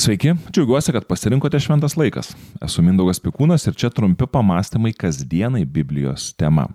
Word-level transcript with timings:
Sveiki, 0.00 0.32
džiaugiuosi, 0.52 0.92
kad 0.92 1.04
pasirinkote 1.04 1.58
šventas 1.60 1.92
laikas. 2.00 2.30
Esu 2.64 2.80
Mindaugas 2.80 3.18
Pikūnas 3.20 3.66
ir 3.68 3.74
čia 3.76 3.90
trumpi 3.92 4.24
pamastymai 4.32 4.94
kasdienai 4.96 5.66
Biblijos 5.68 6.30
tema. 6.40 6.70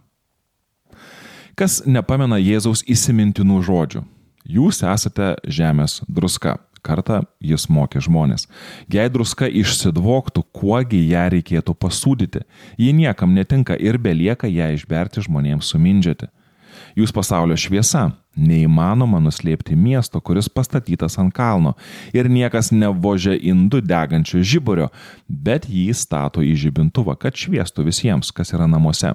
Kas 1.57 1.79
nepamena 1.89 2.37
Jėzaus 2.37 2.83
įsimintinų 2.85 3.57
žodžių? 3.65 4.03
Jūs 4.45 4.83
esate 4.85 5.31
žemės 5.49 6.03
druska. 6.05 6.59
Kartą 6.85 7.23
jis 7.41 7.65
mokė 7.65 8.03
žmonės. 8.05 8.45
Jei 8.93 9.09
druska 9.09 9.49
išsidvoktų, 9.49 10.45
kuogi 10.53 11.01
ją 11.09 11.25
reikėtų 11.33 11.73
pasūdyti, 11.81 12.43
ji 12.77 12.93
niekam 12.93 13.33
netinka 13.33 13.73
ir 13.73 13.97
belieka 13.97 14.45
ją 14.45 14.69
išberti 14.77 15.25
žmonėms 15.25 15.73
sumindžiati. 15.73 16.29
Jūs 16.97 17.13
pasaulio 17.15 17.57
šviesa. 17.59 18.09
Neįmanoma 18.35 19.21
nuslėpti 19.23 19.77
miesto, 19.79 20.19
kuris 20.19 20.49
pastatytas 20.51 21.15
ant 21.21 21.31
kalno. 21.35 21.75
Ir 22.11 22.27
niekas 22.31 22.73
nevožia 22.75 23.37
indų 23.39 23.79
degančio 23.85 24.41
žiburio, 24.43 24.89
bet 25.27 25.69
jį 25.71 25.93
stato 25.95 26.43
į 26.43 26.51
žibintuvą, 26.65 27.15
kad 27.19 27.37
šviestų 27.39 27.87
visiems, 27.87 28.33
kas 28.35 28.51
yra 28.55 28.67
namuose. 28.67 29.13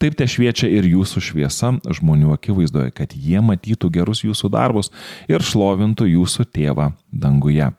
Taip 0.00 0.16
te 0.18 0.26
šviečia 0.28 0.68
ir 0.68 0.88
jūsų 0.88 1.22
šviesa 1.24 1.72
žmonių 2.00 2.34
akivaizdoje, 2.34 2.92
kad 2.96 3.14
jie 3.16 3.40
matytų 3.44 3.90
gerus 3.94 4.24
jūsų 4.26 4.52
darbus 4.52 4.92
ir 5.30 5.44
šlovintų 5.46 6.10
jūsų 6.10 6.46
tėvą 6.52 6.90
danguje. 7.12 7.70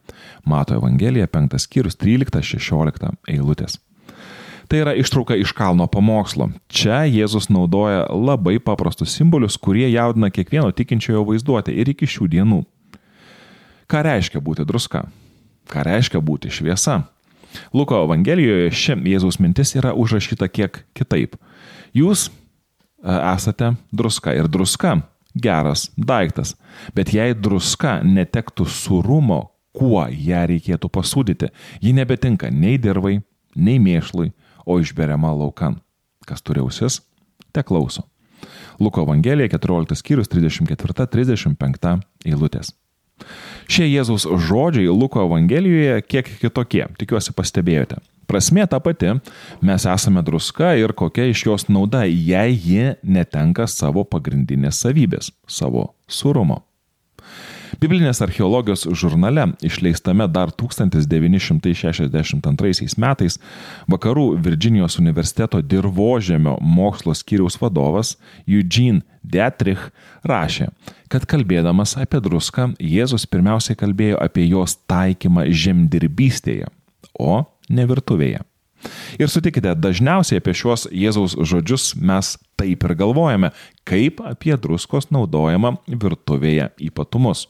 Mato 0.47 0.79
Evangelija 0.79 1.29
5 1.29 1.59
skyrius 1.61 1.99
13-16 2.01 3.15
eilutės. 3.29 3.79
Tai 4.71 4.79
yra 4.79 4.93
ištrauka 4.95 5.35
iš 5.35 5.51
kalno 5.51 5.83
pamokslo. 5.91 6.45
Čia 6.71 7.01
Jėzus 7.03 7.49
naudoja 7.51 8.05
labai 8.07 8.53
paprastus 8.63 9.11
simbolius, 9.17 9.57
kurie 9.59 9.89
jaudina 9.91 10.29
kiekvieno 10.31 10.71
tikinčiojo 10.71 11.25
vaizduotę 11.27 11.75
ir 11.75 11.91
iki 11.91 12.07
šių 12.07 12.29
dienų. 12.31 12.59
Ką 13.91 14.05
reiškia 14.07 14.39
būti 14.39 14.63
druska? 14.63 15.03
Ką 15.67 15.83
reiškia 15.89 16.23
būti 16.23 16.53
šviesa? 16.55 17.01
Luko 17.75 17.99
Evangelijoje 18.05 18.71
ši 18.71 18.95
Jėzaus 19.11 19.41
mintis 19.43 19.75
yra 19.75 19.91
užrašyta 19.91 20.47
kiek 20.47 20.85
kitaip. 20.95 21.35
Jūs 21.91 22.29
e, 22.29 22.31
esate 23.11 23.73
druska 23.91 24.39
ir 24.39 24.47
druska 24.47 25.01
geras 25.35 25.89
daiktas, 25.99 26.55
bet 26.95 27.11
jei 27.11 27.35
druska 27.35 27.99
netektų 28.07 28.71
surumo, 28.71 29.49
kuo 29.75 30.07
ją 30.07 30.47
reikėtų 30.47 30.87
pasūdyti, 30.87 31.51
ji 31.83 31.91
nebetinka 31.91 32.47
nei 32.47 32.79
dirvai, 32.79 33.17
nei 33.55 33.83
mėšlui, 33.83 34.31
o 34.65 34.79
išberiama 34.79 35.33
laukan. 35.33 35.79
Kas 36.27 36.41
turi 36.41 36.61
ausis, 36.61 37.01
te 37.51 37.63
klauso. 37.63 38.05
Luko 38.79 39.03
Evangelija 39.03 39.49
14 39.49 39.97
skyrius 39.99 40.29
34-35 40.31 41.99
eilutės. 42.25 42.71
Šie 43.69 43.85
Jėzaus 43.85 44.25
žodžiai 44.25 44.89
Luko 44.89 45.21
Evangelijoje 45.25 46.01
kiek 46.09 46.31
kitokie, 46.41 46.87
tikiuosi 46.97 47.35
pastebėjote. 47.37 47.99
Prasmė 48.31 48.63
ta 48.71 48.79
pati, 48.79 49.11
mes 49.65 49.85
esame 49.91 50.23
druska 50.23 50.71
ir 50.79 50.93
kokia 50.95 51.27
iš 51.29 51.45
jos 51.49 51.67
nauda, 51.67 52.05
jei 52.07 52.55
ji 52.55 52.93
netenka 53.03 53.67
savo 53.67 54.05
pagrindinės 54.07 54.79
savybės- 54.85 55.31
savo 55.59 55.93
surumo. 56.07 56.63
Biblinės 57.79 58.19
archeologijos 58.23 58.87
žurnale, 58.97 59.53
išleistame 59.63 60.27
dar 60.27 60.51
1962 60.51 62.97
metais, 62.99 63.39
vakarų 63.91 64.37
Virginijos 64.43 64.99
universiteto 64.99 65.61
dirbožėmio 65.61 66.57
mokslo 66.59 67.13
skyriaus 67.15 67.61
vadovas 67.61 68.17
Eugene 68.47 69.01
Dietrich 69.23 69.91
rašė, 70.27 70.67
kad 71.07 71.25
kalbėdamas 71.29 71.95
apie 72.01 72.19
druską, 72.23 72.73
Jėzus 72.81 73.25
pirmiausiai 73.29 73.75
kalbėjo 73.77 74.17
apie 74.19 74.47
jos 74.49 74.75
taikymą 74.89 75.45
žemdirbystėje, 75.53 76.67
o 77.13 77.45
ne 77.69 77.85
virtuvėje. 77.87 78.41
Ir 79.21 79.29
sutikite, 79.29 79.75
dažniausiai 79.77 80.41
apie 80.41 80.55
šiuos 80.57 80.87
Jėzaus 80.89 81.37
žodžius 81.37 81.93
mes 82.01 82.33
taip 82.57 82.81
ir 82.87 82.95
galvojame, 82.97 83.51
kaip 83.87 84.21
apie 84.25 84.57
druskos 84.57 85.11
naudojimą 85.13 85.77
virtuvėje 85.87 86.71
ypatumus. 86.89 87.45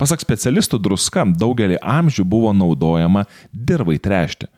Pasak 0.00 0.24
specialistų, 0.24 0.80
druska 0.82 1.26
daugelį 1.38 1.78
amžių 1.82 2.24
buvo 2.28 2.52
naudojama 2.56 3.26
dirvai 3.52 3.98
trešti. 4.02 4.48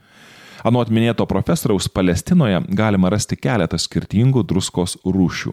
Anuot 0.65 0.89
minėto 0.89 1.27
profesoriaus 1.29 1.91
Palestinoje 1.93 2.63
galima 2.73 3.11
rasti 3.13 3.37
keletą 3.37 3.77
skirtingų 3.77 4.47
druskos 4.49 4.97
rūšių, 5.05 5.53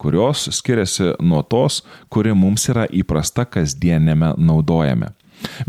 kurios 0.00 0.46
skiriasi 0.56 1.10
nuo 1.20 1.42
tos, 1.44 1.82
kuri 2.08 2.32
mums 2.32 2.64
yra 2.72 2.86
įprasta 2.88 3.44
kasdienėme 3.44 4.32
naudojame. 4.40 5.10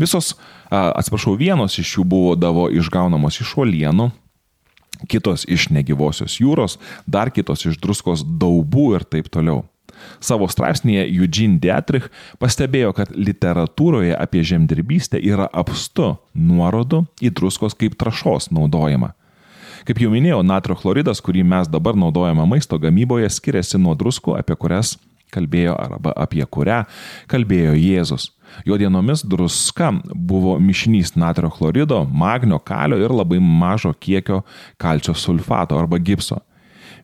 Visos, 0.00 0.32
atsiprašau, 0.72 1.36
vienos 1.36 1.76
iš 1.76 1.98
jų 1.98 2.06
buvo 2.08 2.32
davo 2.40 2.70
išgaunamos 2.72 3.42
iš 3.44 3.52
uolienų, 3.60 4.08
kitos 5.12 5.44
iš 5.44 5.68
negyvosios 5.68 6.38
jūros, 6.40 6.78
dar 7.06 7.28
kitos 7.28 7.66
iš 7.68 7.76
druskos 7.82 8.24
daubų 8.24 8.94
ir 8.96 9.04
taip 9.04 9.28
toliau. 9.28 9.66
Savo 10.20 10.48
straipsnėje 10.50 11.06
Eugene 11.08 11.58
Dietrich 11.62 12.08
pastebėjo, 12.42 12.94
kad 12.96 13.12
literatūroje 13.14 14.16
apie 14.18 14.44
žemdirbystę 14.46 15.20
yra 15.22 15.48
apstu 15.52 16.14
nuorodų 16.34 17.04
į 17.22 17.32
druskos 17.38 17.76
kaip 17.78 17.98
trašos 18.00 18.50
naudojimą. 18.54 19.12
Kaip 19.88 20.02
jau 20.02 20.10
minėjau, 20.12 20.42
natrio 20.44 20.76
chloridas, 20.76 21.22
kurį 21.24 21.44
mes 21.48 21.68
dabar 21.70 21.96
naudojame 21.96 22.44
maisto 22.50 22.76
gamyboje, 22.80 23.30
skiriasi 23.32 23.78
nuo 23.80 23.94
druskų, 23.96 24.34
apie 24.36 24.56
kurias 24.58 24.96
kalbėjo 25.32 25.76
arba 25.76 26.14
apie 26.16 26.44
kurią 26.44 26.82
kalbėjo 27.30 27.76
Jėzus. 27.76 28.30
Jo 28.64 28.78
dienomis 28.80 29.22
druska 29.28 29.90
buvo 30.12 30.56
mišinys 30.60 31.14
natrio 31.20 31.50
chlorido, 31.52 32.02
magnio, 32.08 32.58
kalio 32.58 32.98
ir 33.00 33.12
labai 33.12 33.40
mažo 33.40 33.92
kiekio 33.92 34.42
kalcio 34.80 35.14
sulfato 35.14 35.78
arba 35.78 36.00
gipso. 36.00 36.40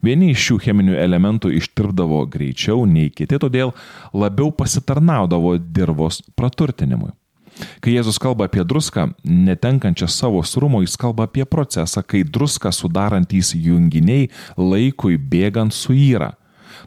Vieni 0.02 0.32
iš 0.32 0.48
šių 0.48 0.60
cheminių 0.66 0.96
elementų 0.98 1.52
ištirpdavo 1.58 2.24
greičiau 2.30 2.86
nei 2.88 3.10
kiti, 3.10 3.38
todėl 3.38 3.74
labiau 4.12 4.50
pasitarnaudavo 4.54 5.56
dirvos 5.58 6.22
praturtinimui. 6.34 7.12
Kai 7.78 7.92
Jėzus 7.94 8.18
kalba 8.18 8.48
apie 8.48 8.64
druską, 8.66 9.12
netenkančią 9.22 10.08
savo 10.10 10.40
surumo, 10.42 10.80
jis 10.82 10.96
kalba 10.98 11.28
apie 11.28 11.44
procesą, 11.46 12.02
kai 12.02 12.24
druską 12.26 12.72
sudarantys 12.74 13.52
junginiai 13.54 14.30
laikui 14.58 15.18
bėgant 15.18 15.74
suyra 15.74 16.32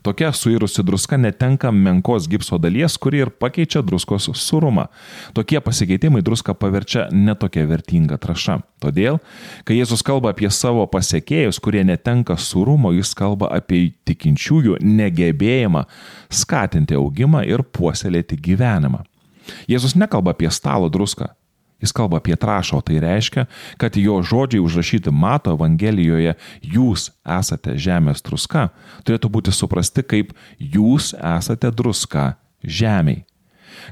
Tokia 0.04 0.32
suirusi 0.34 0.84
druska 0.84 1.18
netenka 1.18 1.72
menkos 1.72 2.28
gipso 2.30 2.58
dalies, 2.62 2.98
kuri 2.98 3.24
ir 3.26 3.30
pakeičia 3.30 3.82
druskos 3.86 4.30
surumą. 4.34 4.88
Tokie 5.34 5.60
pasikeitimai 5.64 6.22
druską 6.26 6.56
paverčia 6.58 7.08
netokia 7.12 7.66
vertinga 7.70 8.18
traša. 8.22 8.60
Todėl, 8.84 9.18
kai 9.66 9.80
Jėzus 9.80 10.04
kalba 10.06 10.32
apie 10.34 10.50
savo 10.54 10.86
pasiekėjus, 10.92 11.60
kurie 11.64 11.84
netenka 11.88 12.38
surumo, 12.38 12.94
jis 12.94 13.16
kalba 13.18 13.50
apie 13.58 13.94
tikinčiųjų 14.06 14.78
negebėjimą 14.86 15.86
skatinti 16.30 16.98
augimą 16.98 17.44
ir 17.50 17.66
puoselėti 17.66 18.38
gyvenimą. 18.38 19.04
Jėzus 19.72 19.96
nekalba 19.98 20.36
apie 20.36 20.50
stalo 20.52 20.90
druską, 20.92 21.32
Jis 21.82 21.94
kalba 21.94 22.18
apie 22.18 22.34
trašą, 22.34 22.80
o 22.80 22.82
tai 22.82 22.98
reiškia, 23.04 23.46
kad 23.78 23.98
jo 23.98 24.18
žodžiai 24.26 24.64
užrašyti 24.66 25.14
Mato 25.14 25.54
Evangelijoje 25.54 26.34
jūs 26.66 27.12
esate 27.22 27.78
žemės 27.78 28.24
druska, 28.26 28.70
turėtų 29.06 29.30
būti 29.30 29.54
suprasti 29.54 30.02
kaip 30.02 30.34
jūs 30.58 31.14
esate 31.14 31.70
druska 31.70 32.32
žemiai. 32.66 33.22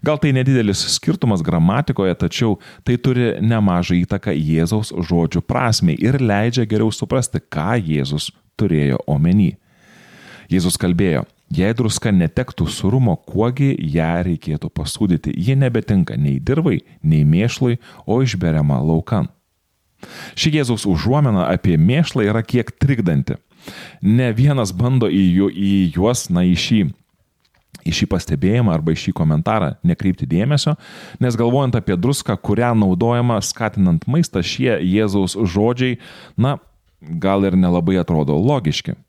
Gal 0.01 0.17
tai 0.17 0.31
nedidelis 0.33 0.81
skirtumas 0.95 1.43
gramatikoje, 1.45 2.15
tačiau 2.17 2.57
tai 2.87 2.97
turi 2.97 3.35
nemažą 3.43 3.99
įtaką 4.01 4.33
Jėzaus 4.33 4.89
žodžių 4.89 5.43
prasmei 5.45 5.97
ir 6.01 6.17
leidžia 6.17 6.65
geriau 6.65 6.89
suprasti, 6.89 7.37
ką 7.37 7.77
Jėzus 7.77 8.31
turėjo 8.57 9.03
omeny. 9.05 9.53
Jėzus 10.49 10.77
kalbėjo, 10.81 11.25
Jei 11.55 11.71
druska 11.77 12.11
netektų 12.11 12.67
surumo, 12.67 13.15
kuogi 13.15 13.69
ją 13.93 14.09
reikėtų 14.27 14.67
pasūdyti, 14.75 15.31
ji 15.31 15.55
nebetinka 15.55 16.17
nei 16.19 16.39
dirvai, 16.43 16.81
nei 17.03 17.23
mėšlai, 17.23 17.77
o 18.03 18.19
išberiama 18.25 18.81
laukan. 18.83 19.29
Ši 20.35 20.51
Jėzaus 20.57 20.83
užuomena 20.89 21.47
apie 21.53 21.77
mėšlą 21.79 22.25
yra 22.27 22.43
kiek 22.43 22.73
trikdanti. 22.81 23.37
Ne 24.03 24.33
vienas 24.35 24.73
bando 24.75 25.07
į, 25.07 25.23
ju, 25.37 25.47
į 25.49 25.71
juos, 25.95 26.27
na, 26.29 26.43
į 26.43 26.57
šį, 26.59 26.81
į 27.87 27.95
šį 27.99 28.09
pastebėjimą 28.11 28.75
arba 28.75 28.93
į 28.93 28.99
šį 29.05 29.15
komentarą 29.15 29.71
nekreipti 29.85 30.27
dėmesio, 30.29 30.75
nes 31.23 31.39
galvojant 31.39 31.77
apie 31.79 31.95
druską, 31.97 32.35
kurią 32.35 32.73
naudojama 32.77 33.39
skatinant 33.41 34.05
maistą, 34.11 34.43
šie 34.43 34.75
Jėzaus 34.83 35.37
žodžiai, 35.39 36.01
na, 36.37 36.57
gal 36.99 37.47
ir 37.47 37.57
nelabai 37.57 37.97
atrodo 38.01 38.37
logiški. 38.41 38.99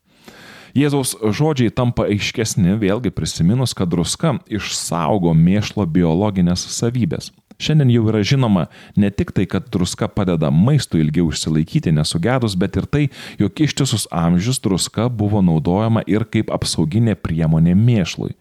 Jėzaus 0.76 1.14
žodžiai 1.16 1.72
tampa 1.72 2.04
aiškesni 2.10 2.74
vėlgi 2.76 3.08
prisiminus, 3.14 3.72
kad 3.72 3.88
druska 3.88 4.34
išsaugo 4.52 5.32
mėšlo 5.32 5.86
biologinės 5.88 6.66
savybės. 6.76 7.30
Šiandien 7.58 7.90
jau 7.94 8.04
yra 8.10 8.20
žinoma 8.26 8.66
ne 9.00 9.10
tik 9.10 9.32
tai, 9.36 9.46
kad 9.48 9.70
druska 9.72 10.08
padeda 10.12 10.50
maistui 10.52 11.00
ilgiau 11.04 11.30
išsilaikyti 11.32 11.94
nesugedus, 11.96 12.56
bet 12.58 12.76
ir 12.76 12.88
tai, 12.90 13.04
jog 13.40 13.60
ištisus 13.64 14.04
amžius 14.12 14.60
druska 14.60 15.08
buvo 15.08 15.40
naudojama 15.44 16.04
ir 16.06 16.26
kaip 16.28 16.52
apsauginė 16.52 17.16
priemonė 17.16 17.72
mėšlui. 17.78 18.34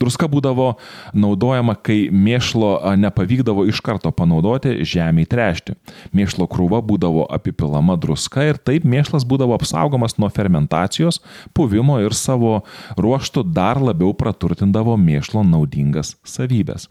Druska 0.00 0.28
būdavo 0.28 0.72
naudojama, 1.16 1.74
kai 1.80 2.08
mėšlo 2.12 2.74
nepavykdavo 3.00 3.64
iš 3.70 3.80
karto 3.84 4.12
panaudoti 4.12 4.82
žemėje 4.88 5.30
trešti. 5.32 5.76
Mėšlo 6.16 6.48
krūva 6.50 6.82
būdavo 6.84 7.26
apipilama 7.32 7.96
druska 8.00 8.48
ir 8.50 8.60
taip 8.60 8.84
mėšlas 8.88 9.26
būdavo 9.28 9.56
apsaugomas 9.56 10.18
nuo 10.20 10.32
fermentacijos, 10.32 11.22
puvimo 11.56 12.00
ir 12.04 12.16
savo 12.16 12.62
ruoštų 12.98 13.46
dar 13.52 13.80
labiau 13.80 14.12
praturtindavo 14.16 14.98
mėšlo 15.00 15.46
naudingas 15.46 16.16
savybės. 16.26 16.90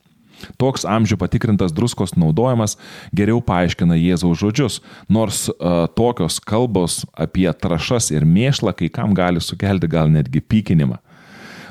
Toks 0.62 0.86
amžių 0.88 1.18
patikrintas 1.22 1.74
druskos 1.76 2.16
naudojimas 2.18 2.78
geriau 3.16 3.42
paaiškina 3.46 3.98
Jėzaus 4.00 4.42
žodžius, 4.42 4.80
nors 5.10 5.48
uh, 5.52 5.86
tokios 5.96 6.40
kalbos 6.44 7.02
apie 7.14 7.50
trašas 7.52 8.12
ir 8.16 8.28
mėšlą 8.28 8.76
kai 8.78 8.92
kam 8.94 9.16
gali 9.18 9.44
sukelti 9.44 9.90
gal 9.92 10.12
netgi 10.12 10.42
pykinimą. 10.42 11.02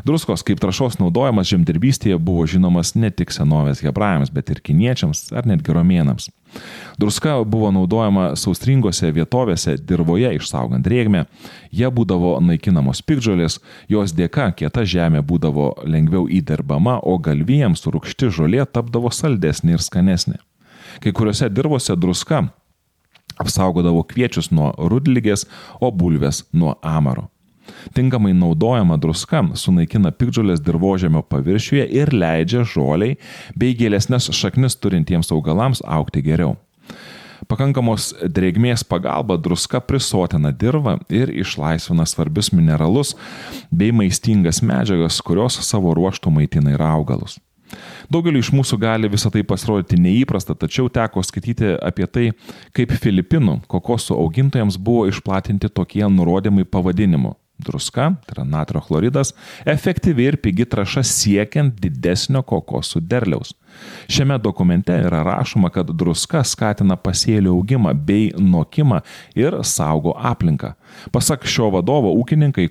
Druskos 0.05 0.45
kaip 0.47 0.61
trašos 0.63 0.99
naudojimas 1.01 1.49
žemdirbystėje 1.51 2.19
buvo 2.19 2.47
žinomas 2.49 2.95
ne 2.95 3.11
tik 3.11 3.33
senovės 3.35 3.83
hebrajams, 3.85 4.33
bet 4.33 4.51
ir 4.53 4.61
kiniečiams 4.65 5.31
ar 5.37 5.49
netgi 5.49 5.75
romėnams. 5.77 6.31
Druska 6.99 7.37
buvo 7.47 7.71
naudojama 7.75 8.33
saustringose 8.37 9.13
vietovėse 9.15 9.77
dirboje 9.87 10.33
išsaugant 10.37 10.85
drėgmę, 10.87 11.25
jie 11.71 11.91
būdavo 11.95 12.37
naikinamos 12.43 13.05
pikdžolės, 13.07 13.61
jos 13.89 14.15
dėka 14.17 14.51
kieta 14.59 14.85
žemė 14.85 15.23
būdavo 15.27 15.73
lengviau 15.87 16.27
įdirbama, 16.27 16.99
o 17.03 17.19
galvijams 17.19 17.87
rūkšti 17.87 18.33
žolė 18.35 18.67
tapdavo 18.67 19.13
saldesnė 19.15 19.79
ir 19.79 19.85
skanesnė. 19.85 20.41
Kai 21.01 21.15
kuriuose 21.15 21.49
dirbose 21.55 21.95
druska 21.97 22.49
apsaugodavo 23.41 24.03
kviečius 24.05 24.51
nuo 24.53 24.73
rudlygės, 24.77 25.47
o 25.81 25.91
bulves 25.95 26.45
nuo 26.53 26.77
amaro. 26.83 27.31
Tinkamai 27.97 28.33
naudojama 28.37 28.99
druska 29.01 29.43
sunaikina 29.59 30.13
pikdžiulės 30.15 30.63
dirbožėmio 30.65 31.23
paviršiuje 31.31 31.87
ir 32.01 32.13
leidžia 32.15 32.65
žoliai 32.65 33.17
bei 33.57 33.77
gėlesnės 33.79 34.31
šaknis 34.37 34.79
turintiems 34.81 35.33
augalams 35.35 35.85
aukti 35.87 36.23
geriau. 36.27 36.57
Pakankamos 37.49 38.13
drėgmės 38.21 38.85
pagalba 38.87 39.39
druska 39.41 39.81
prisotina 39.83 40.53
dirvą 40.53 40.99
ir 41.11 41.33
išlaisvina 41.33 42.05
svarbius 42.07 42.53
mineralus 42.53 43.15
bei 43.73 43.95
maistingas 43.97 44.61
medžiagas, 44.63 45.23
kurios 45.25 45.57
savo 45.67 45.95
ruoštų 45.97 46.31
maitina 46.37 46.77
ir 46.77 46.85
augalus. 46.85 47.41
Daugeliu 48.11 48.43
iš 48.43 48.51
mūsų 48.55 48.79
gali 48.83 49.11
visą 49.11 49.31
tai 49.31 49.45
pasirodyti 49.47 49.99
neįprasta, 50.01 50.57
tačiau 50.59 50.91
teko 50.91 51.23
skaityti 51.27 51.77
apie 51.79 52.07
tai, 52.11 52.25
kaip 52.77 52.95
Filipinų 53.03 53.61
kokosų 53.71 54.19
augintojams 54.19 54.79
buvo 54.79 55.07
išplatinti 55.11 55.71
tokie 55.71 56.03
nurodymai 56.11 56.67
pavadinimu 56.67 57.37
druska, 57.65 58.11
tai 58.27 58.37
yra 58.37 58.47
natrio 58.49 58.83
chloridas, 58.85 59.33
efektyvi 59.69 60.31
ir 60.33 60.41
pigi 60.43 60.67
traša 60.69 61.05
siekiant 61.07 61.81
didesnio 61.81 62.43
kokosų 62.47 63.05
derliaus. 63.07 63.55
Šiame 64.09 64.39
dokumente 64.39 64.93
yra 64.93 65.23
rašoma, 65.23 65.71
kad 65.71 65.91
druska 65.97 66.45
skatina 66.45 66.97
pasėlių 66.99 67.51
augimą 67.55 67.95
bei 67.95 68.33
nokimą 68.37 69.01
ir 69.39 69.55
saugo 69.67 70.15
aplinką. 70.17 70.73
Pasak 71.15 71.47
šio 71.47 71.71
vadovo, 71.71 72.11
ūkininkai, 72.21 72.67
e, 72.67 72.71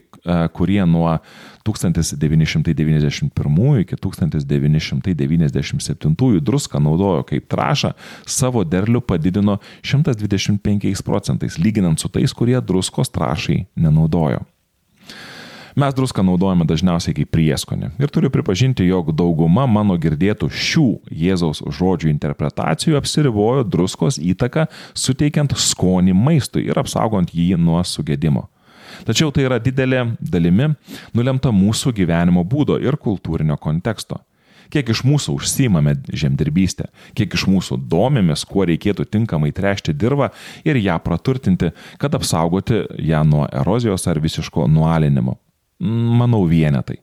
kurie 0.54 0.86
nuo 0.86 1.18
1991 1.64 3.80
iki 3.82 3.96
1997 3.96 6.40
druską 6.42 6.80
naudojo 6.84 7.24
kaip 7.24 7.48
trašą, 7.48 7.94
savo 8.26 8.64
derlių 8.64 9.02
padidino 9.02 9.58
125 9.84 11.04
procentais, 11.06 11.58
lyginant 11.58 12.00
su 12.00 12.10
tais, 12.10 12.34
kurie 12.34 12.62
druskos 12.62 13.10
trašai 13.10 13.66
nenaudojo. 13.76 14.40
Mes 15.80 15.94
druską 15.96 16.24
naudojame 16.28 16.66
dažniausiai 16.68 17.14
kaip 17.16 17.30
prieskonį. 17.32 17.94
Ir 18.04 18.12
turiu 18.12 18.28
pripažinti, 18.34 18.84
jog 18.90 19.14
dauguma 19.16 19.64
mano 19.70 19.96
girdėtų 20.02 20.50
šių 20.52 20.88
Jėzaus 21.22 21.62
žodžių 21.78 22.10
interpretacijų 22.12 22.98
apsiribojo 23.00 23.64
druskos 23.64 24.18
įtaką, 24.20 24.66
suteikiant 24.92 25.56
skonį 25.56 26.18
maistui 26.20 26.66
ir 26.68 26.82
apsaugant 26.84 27.32
jį 27.32 27.56
nuo 27.64 27.80
sugėdimo. 27.88 28.50
Tačiau 29.08 29.32
tai 29.32 29.48
yra 29.48 29.62
didelė 29.64 30.04
dalimi 30.20 30.74
nulemta 31.16 31.54
mūsų 31.56 31.96
gyvenimo 31.96 32.44
būdo 32.44 32.76
ir 32.84 33.00
kultūrinio 33.00 33.56
konteksto. 33.56 34.20
Kiek 34.70 34.92
iš 34.92 35.06
mūsų 35.08 35.40
užsimame 35.40 35.96
žemdirbystę, 36.12 36.90
kiek 37.16 37.40
iš 37.40 37.48
mūsų 37.48 37.80
domimės, 37.90 38.44
kuo 38.46 38.68
reikėtų 38.68 39.08
tinkamai 39.08 39.54
trešti 39.56 39.96
dirbą 39.96 40.34
ir 40.68 40.84
ją 40.84 41.00
praturtinti, 41.06 41.72
kad 42.02 42.20
apsaugoti 42.20 42.84
ją 43.00 43.24
nuo 43.24 43.48
erozijos 43.48 44.10
ar 44.12 44.20
visiško 44.20 44.68
nualinimo 44.68 45.40
manau, 45.80 46.46
vienetai. 46.50 47.00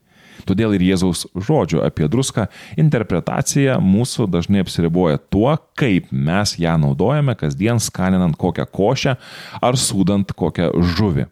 Todėl 0.47 0.77
ir 0.77 0.85
Jėzaus 0.85 1.25
žodžių 1.35 1.81
apie 1.87 2.07
druską 2.11 2.47
interpretacija 2.79 3.79
mūsų 3.83 4.29
dažnai 4.31 4.63
apsiriboja 4.63 5.19
tuo, 5.33 5.57
kaip 5.79 6.13
mes 6.13 6.57
ją 6.61 6.77
naudojame 6.83 7.35
kasdien 7.39 7.81
skaninant 7.83 8.37
kokią 8.39 8.69
košę 8.71 9.17
ar 9.65 9.81
sūdant 9.81 10.37
kokią 10.37 10.71
žuvį. 10.97 11.27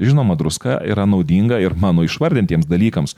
Žinoma, 0.00 0.34
druska 0.40 0.78
yra 0.88 1.04
naudinga 1.04 1.58
ir 1.60 1.74
mano 1.76 2.04
išvardintiems 2.06 2.68
dalykams, 2.70 3.16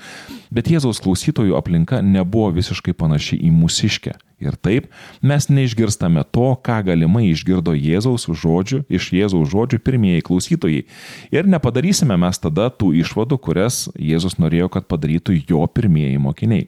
bet 0.51 0.71
Jėzaus 0.73 0.99
klausytojų 1.05 1.55
aplinka 1.55 2.01
nebuvo 2.03 2.51
visiškai 2.57 2.95
panaši 2.99 3.39
į 3.39 3.53
mūsiškę. 3.55 4.17
Ir 4.43 4.57
taip 4.59 4.89
mes 5.23 5.47
neišgirstame 5.47 6.25
to, 6.35 6.49
ką 6.67 6.81
galimai 6.89 7.29
išgirdo 7.31 7.77
Jėzaus 7.79 8.27
žodžių, 8.27 8.83
iš 8.91 9.13
Jėzaus 9.15 9.53
žodžių 9.53 9.79
pirmieji 9.87 10.25
klausytojai. 10.27 10.83
Ir 11.31 11.47
nepadarysime 11.47 12.19
mes 12.19 12.43
tada 12.43 12.67
tų 12.75 12.91
išvadų, 13.05 13.39
kurias 13.39 13.85
Jėzus 13.95 14.41
norėjo, 14.43 14.73
kad 14.75 14.91
padarytų 14.91 15.39
jo 15.47 15.63
pirmieji 15.71 16.19
mokiniai. 16.19 16.67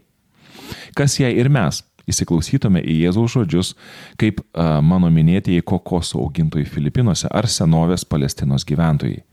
Kas 0.94 1.18
jei 1.18 1.34
ir 1.34 1.50
mes 1.50 1.82
įsiklausytume 2.06 2.82
į 2.84 3.00
Jėzaus 3.08 3.34
žodžius, 3.34 3.74
kaip 4.20 4.42
mano 4.54 5.10
minėtieji 5.10 5.64
kokosų 5.66 6.22
augintojai 6.22 6.68
Filipinuose 6.68 7.30
ar 7.32 7.48
senovės 7.50 8.06
Palestinos 8.06 8.66
gyventojai. 8.68 9.24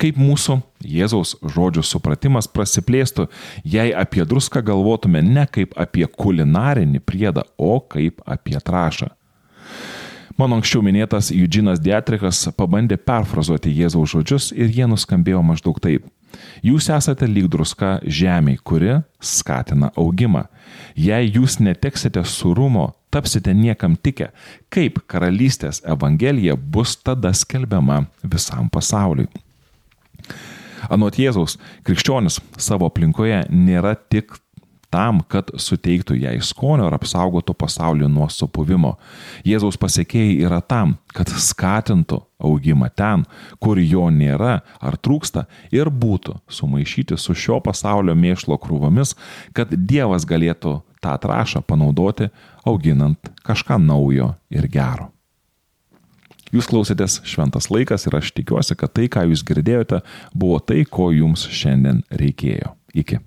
Kaip 0.00 0.18
mūsų 0.20 0.60
Jėzaus 0.86 1.36
žodžių 1.42 1.84
supratimas 1.86 2.48
prasiplėstų, 2.48 3.28
jei 3.64 3.92
apie 3.96 4.24
druską 4.28 4.62
galvotume 4.64 5.22
ne 5.24 5.46
kaip 5.50 5.76
apie 5.76 6.06
kulinarinį 6.06 7.02
priedą, 7.04 7.46
o 7.56 7.78
kaip 7.80 8.22
apie 8.26 8.58
trašą. 8.60 9.10
Mano 10.36 10.58
anksčiau 10.58 10.82
minėtas 10.84 11.30
Eugenas 11.32 11.80
Dietrichas 11.80 12.42
pabandė 12.58 12.98
perfrazuoti 13.00 13.72
Jėzaus 13.72 14.12
žodžius 14.12 14.50
ir 14.52 14.68
jie 14.68 14.84
nuskambėjo 14.90 15.40
maždaug 15.40 15.80
taip. 15.80 16.04
Jūs 16.60 16.90
esate 16.92 17.24
lyg 17.30 17.48
druska 17.48 17.96
žemė, 18.04 18.58
kuri 18.60 18.98
skatina 19.20 19.88
augimą. 19.96 20.44
Jei 20.92 21.30
jūs 21.30 21.56
neteksite 21.64 22.20
surumo, 22.28 22.90
tapsite 23.08 23.54
niekam 23.56 23.96
tikę, 23.96 24.28
kaip 24.68 25.00
karalystės 25.08 25.80
evangelija 25.88 26.56
bus 26.56 26.98
tada 27.00 27.32
skelbiama 27.32 28.02
visam 28.22 28.68
pasauliui. 28.68 29.30
Anot 30.92 31.18
Jėzaus, 31.20 31.56
krikščionis 31.86 32.40
savo 32.58 32.88
aplinkoje 32.90 33.44
nėra 33.50 33.94
tik 33.96 34.36
tam, 34.92 35.20
kad 35.28 35.50
suteiktų 35.60 36.16
jai 36.20 36.36
skonio 36.44 36.86
ir 36.88 36.96
apsaugotų 36.96 37.54
pasaulį 37.58 38.08
nuo 38.12 38.28
supuvimo. 38.32 38.94
Jėzaus 39.46 39.78
pasiekėjai 39.80 40.38
yra 40.46 40.60
tam, 40.62 40.96
kad 41.14 41.30
skatintų 41.30 42.20
augimą 42.46 42.90
ten, 42.96 43.24
kur 43.62 43.80
jo 43.80 44.06
nėra 44.12 44.60
ar 44.80 44.98
trūksta 45.00 45.46
ir 45.74 45.90
būtų 45.90 46.38
sumaišyti 46.52 47.18
su 47.20 47.34
šio 47.34 47.60
pasaulio 47.64 48.14
mėšlo 48.16 48.58
krūvomis, 48.62 49.16
kad 49.56 49.72
Dievas 49.74 50.28
galėtų 50.28 50.78
tą 51.02 51.18
trašą 51.22 51.64
panaudoti 51.66 52.30
auginant 52.66 53.32
kažką 53.46 53.78
naujo 53.82 54.34
ir 54.50 54.70
gero. 54.70 55.15
Jūs 56.54 56.68
klausėtės 56.70 57.20
šventas 57.26 57.70
laikas 57.74 58.06
ir 58.06 58.16
aš 58.20 58.30
tikiuosi, 58.36 58.76
kad 58.78 58.92
tai, 58.94 59.08
ką 59.10 59.24
jūs 59.30 59.42
girdėjote, 59.46 60.02
buvo 60.34 60.60
tai, 60.62 60.84
ko 60.86 61.10
jums 61.14 61.48
šiandien 61.50 62.04
reikėjo. 62.14 62.76
Iki. 62.96 63.20